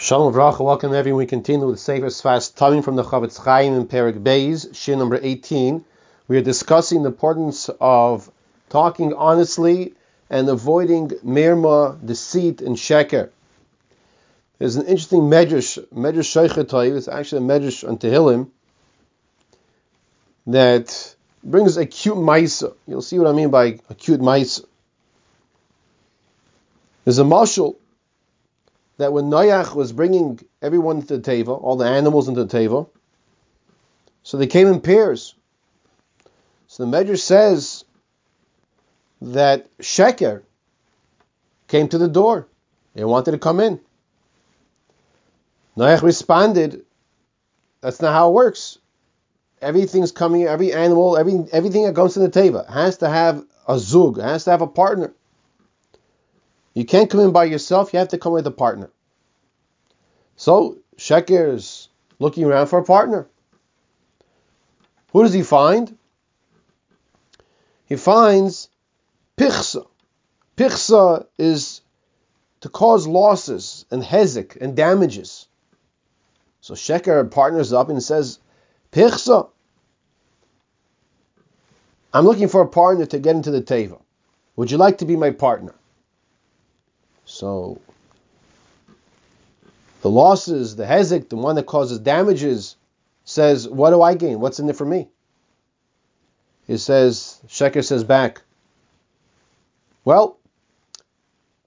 Shalom 0.00 0.32
Vracha, 0.32 0.64
welcome 0.64 0.94
everyone. 0.94 1.18
We 1.18 1.26
continue 1.26 1.66
with 1.66 1.80
Sefer 1.80 2.06
Sfas 2.06 2.54
Tamim 2.54 2.84
from 2.84 2.94
the 2.94 3.02
Chofetz 3.02 3.36
Chaim 3.36 3.74
in 3.74 3.88
Perik 3.88 4.22
Beis, 4.22 4.72
Shir 4.72 4.94
number 4.94 5.18
18. 5.20 5.84
We 6.28 6.38
are 6.38 6.40
discussing 6.40 7.02
the 7.02 7.08
importance 7.08 7.68
of 7.80 8.30
talking 8.68 9.12
honestly 9.12 9.94
and 10.30 10.48
avoiding 10.48 11.08
mirma, 11.26 11.98
deceit, 12.06 12.60
and 12.60 12.76
sheker. 12.76 13.30
There's 14.60 14.76
an 14.76 14.86
interesting 14.86 15.22
medrash, 15.22 15.84
medrash 15.88 16.48
Shocher 16.48 16.62
Tov, 16.62 16.96
it's 16.96 17.08
actually 17.08 17.44
a 17.44 17.48
medrash 17.48 17.86
on 17.86 17.98
Tehillim, 17.98 18.50
that 20.46 21.16
brings 21.42 21.76
acute 21.76 22.18
maisa. 22.18 22.72
You'll 22.86 23.02
see 23.02 23.18
what 23.18 23.26
I 23.26 23.32
mean 23.32 23.50
by 23.50 23.80
acute 23.90 24.20
maisa. 24.20 24.64
There's 27.04 27.18
a 27.18 27.24
mashal 27.24 27.74
that 28.98 29.12
when 29.12 29.26
Noach 29.26 29.74
was 29.74 29.92
bringing 29.92 30.40
everyone 30.60 31.02
to 31.02 31.16
the 31.16 31.30
teva, 31.30 31.60
all 31.60 31.76
the 31.76 31.86
animals 31.86 32.28
into 32.28 32.44
the 32.44 32.58
teva, 32.58 32.88
so 34.22 34.36
they 34.36 34.46
came 34.46 34.66
in 34.66 34.80
pairs. 34.80 35.34
So 36.66 36.84
the 36.84 36.90
Medrash 36.90 37.20
says 37.20 37.84
that 39.22 39.74
Sheker 39.78 40.42
came 41.68 41.88
to 41.88 41.98
the 41.98 42.08
door. 42.08 42.46
They 42.94 43.04
wanted 43.04 43.30
to 43.32 43.38
come 43.38 43.60
in. 43.60 43.80
Noach 45.76 46.02
responded, 46.02 46.84
that's 47.80 48.02
not 48.02 48.12
how 48.12 48.30
it 48.30 48.34
works. 48.34 48.78
Everything's 49.62 50.12
coming, 50.12 50.44
every 50.44 50.72
animal, 50.72 51.16
every 51.16 51.44
everything 51.52 51.84
that 51.84 51.94
comes 51.94 52.14
to 52.14 52.20
the 52.20 52.28
teva 52.28 52.68
has 52.68 52.98
to 52.98 53.08
have 53.08 53.44
a 53.66 53.78
zug, 53.78 54.20
has 54.20 54.44
to 54.44 54.50
have 54.50 54.62
a 54.62 54.66
partner. 54.66 55.12
You 56.78 56.84
can't 56.84 57.10
come 57.10 57.18
in 57.18 57.32
by 57.32 57.46
yourself, 57.46 57.92
you 57.92 57.98
have 57.98 58.10
to 58.10 58.18
come 58.18 58.34
with 58.34 58.46
a 58.46 58.52
partner. 58.52 58.88
So 60.36 60.78
Sheker 60.96 61.54
is 61.54 61.88
looking 62.20 62.44
around 62.44 62.68
for 62.68 62.78
a 62.78 62.84
partner. 62.84 63.26
Who 65.12 65.24
does 65.24 65.32
he 65.32 65.42
find? 65.42 65.98
He 67.86 67.96
finds 67.96 68.68
Pichsa. 69.36 69.88
Pichsa 70.56 71.26
is 71.36 71.80
to 72.60 72.68
cause 72.68 73.08
losses 73.08 73.84
and 73.90 74.00
hezek 74.00 74.56
and 74.60 74.76
damages. 74.76 75.48
So 76.60 76.74
Sheker 76.74 77.28
partners 77.28 77.72
up 77.72 77.88
and 77.88 78.00
says, 78.00 78.38
Pichsa, 78.92 79.48
I'm 82.14 82.24
looking 82.24 82.46
for 82.46 82.60
a 82.60 82.68
partner 82.68 83.06
to 83.06 83.18
get 83.18 83.34
into 83.34 83.50
the 83.50 83.62
Teva. 83.62 84.00
Would 84.54 84.70
you 84.70 84.76
like 84.78 84.98
to 84.98 85.06
be 85.06 85.16
my 85.16 85.32
partner? 85.32 85.74
So 87.38 87.80
the 90.02 90.10
losses, 90.10 90.74
the 90.74 90.82
hezek, 90.82 91.28
the 91.28 91.36
one 91.36 91.54
that 91.54 91.66
causes 91.66 92.00
damages, 92.00 92.74
says, 93.24 93.68
What 93.68 93.90
do 93.90 94.02
I 94.02 94.14
gain? 94.14 94.40
What's 94.40 94.58
in 94.58 94.68
it 94.68 94.74
for 94.74 94.84
me? 94.84 95.06
He 96.66 96.78
says, 96.78 97.40
Sheker 97.46 97.84
says 97.84 98.02
back, 98.02 98.42
Well, 100.04 100.36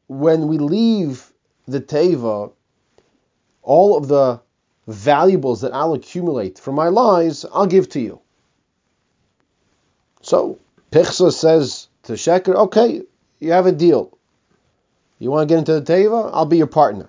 when 0.08 0.50
we 0.50 0.58
leave 0.58 1.32
the 1.70 1.80
Teva, 1.80 2.52
all 3.62 3.96
of 3.96 4.10
the 4.10 4.42
valuables 4.88 5.62
that 5.62 5.74
I'll 5.74 5.94
accumulate 5.94 6.60
from 6.60 6.76
my 6.76 6.90
lies, 6.90 7.46
I'll 7.46 7.66
give 7.66 7.88
to 7.92 8.02
you. 8.02 8.20
So 10.22 10.60
Pichsa 10.92 11.32
says 11.32 11.88
to 12.04 12.14
Sheker, 12.14 12.56
Okay, 12.56 13.04
you 13.40 13.54
have 13.54 13.68
a 13.68 13.72
deal. 13.72 14.18
You 15.22 15.30
want 15.30 15.48
to 15.48 15.54
get 15.54 15.60
into 15.60 15.80
the 15.80 15.94
Teva? 15.94 16.32
I'll 16.34 16.48
be 16.48 16.58
your 16.58 16.66
partner. 16.66 17.08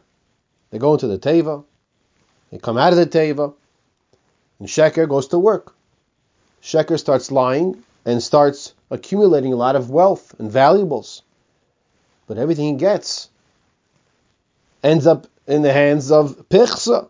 They 0.71 0.79
go 0.79 0.93
into 0.93 1.07
the 1.07 1.19
Teva, 1.19 1.65
they 2.51 2.59
come 2.59 2.77
out 2.77 2.93
of 2.93 2.99
the 2.99 3.07
Teva, 3.07 3.55
and 4.59 4.69
Sheker 4.69 5.09
goes 5.09 5.29
to 5.29 5.39
work. 5.39 5.75
Sheker 6.63 6.99
starts 6.99 7.31
lying 7.31 7.83
and 8.05 8.23
starts 8.23 8.75
accumulating 8.91 9.55
a 9.55 9.57
lot 9.57 9.77
of 9.77 9.89
wealth 9.89 10.35
and 10.39 10.53
valuables. 10.53 11.23
But 12.27 12.37
everything 12.37 12.67
he 12.67 12.75
gets 12.75 13.31
ends 14.85 15.07
up 15.07 15.27
in 15.47 15.63
the 15.63 15.73
hands 15.73 16.13
of 16.13 16.51
Pichsa. 16.51 17.09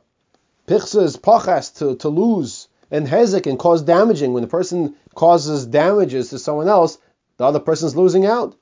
Pichsa 0.69 1.02
is 1.02 1.16
pachas 1.16 1.78
to, 1.78 1.96
to 1.96 2.08
lose 2.10 2.69
and 2.92 3.08
hezek 3.08 3.48
and 3.48 3.58
cause 3.58 3.82
damaging. 3.82 4.32
When 4.34 4.44
the 4.44 4.48
person 4.48 4.94
causes 5.16 5.66
damages 5.66 6.30
to 6.30 6.38
someone 6.38 6.69
else, 6.69 6.96
the 7.38 7.44
other 7.44 7.60
person's 7.60 7.96
losing 7.96 8.24
out. 8.24 8.54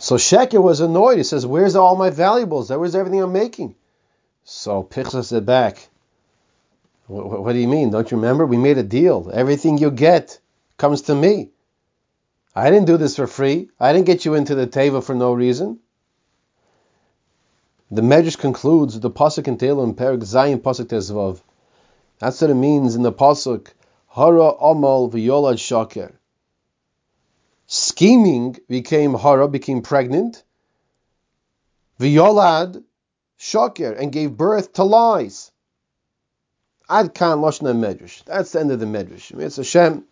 So 0.00 0.16
Sheker 0.16 0.62
was 0.62 0.80
annoyed. 0.80 1.18
He 1.18 1.24
says, 1.24 1.44
Where's 1.44 1.76
all 1.76 1.94
my 1.94 2.08
valuables? 2.08 2.70
Where's 2.70 2.94
everything 2.94 3.22
I'm 3.22 3.34
making? 3.34 3.74
So 4.44 4.82
Pichsa 4.82 5.22
said 5.22 5.44
back, 5.44 5.90
what, 7.06 7.42
what 7.42 7.52
do 7.52 7.58
you 7.58 7.68
mean? 7.68 7.90
Don't 7.90 8.10
you 8.10 8.16
remember? 8.16 8.46
We 8.46 8.56
made 8.56 8.78
a 8.78 8.82
deal. 8.82 9.30
Everything 9.30 9.76
you 9.76 9.90
get 9.90 10.40
comes 10.78 11.02
to 11.02 11.14
me. 11.14 11.50
I 12.56 12.70
didn't 12.70 12.86
do 12.86 12.96
this 12.96 13.16
for 13.16 13.26
free. 13.26 13.68
I 13.78 13.92
didn't 13.92 14.06
get 14.06 14.24
you 14.24 14.32
into 14.32 14.54
the 14.54 14.66
Teva 14.66 15.04
for 15.04 15.14
no 15.14 15.34
reason. 15.34 15.80
The 17.90 18.00
Medrash 18.00 18.38
concludes 18.38 18.98
the 18.98 19.10
pasuk 19.10 19.48
in 19.48 19.58
Tehillim, 19.58 19.96
Perik 19.96 20.20
Zayin 20.20 20.62
pasuk 20.62 20.86
Tezvav. 20.86 21.42
That's 22.20 22.40
what 22.40 22.50
it 22.50 22.54
means 22.54 22.94
in 22.94 23.02
the 23.02 23.12
pasuk. 23.12 23.68
Hara 24.08 24.52
Amal 24.52 25.10
v'Yolad 25.10 25.58
Shaker 25.58 26.19
scheming 28.00 28.56
became 28.66 29.12
hara, 29.12 29.46
became 29.46 29.82
pregnant. 29.82 30.42
V'yolad 32.00 32.82
shakir, 33.38 34.00
and 34.00 34.10
gave 34.10 34.34
birth 34.34 34.72
to 34.72 34.84
lies. 34.84 35.52
Ad 36.88 37.12
kan 37.12 37.38
loshna 37.40 37.74
medrash. 37.76 38.24
That's 38.24 38.52
the 38.52 38.60
end 38.60 38.72
of 38.72 38.80
the 38.80 38.86
medrash. 38.86 39.38
It's 39.38 39.56
Hashem. 39.56 40.02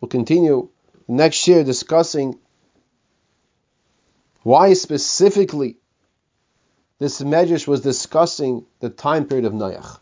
We'll 0.00 0.08
continue 0.08 0.70
next 1.06 1.46
year 1.46 1.64
discussing 1.64 2.38
why 4.42 4.72
specifically 4.72 5.76
this 6.98 7.20
medrash 7.20 7.68
was 7.68 7.82
discussing 7.82 8.64
the 8.80 8.88
time 8.88 9.26
period 9.26 9.44
of 9.44 9.52
Noach. 9.52 9.98